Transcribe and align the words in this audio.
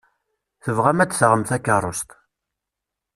Tebɣam 0.63 0.99
ad 1.03 1.09
d-taɣem 1.09 1.43
takeṛṛust. 1.49 2.09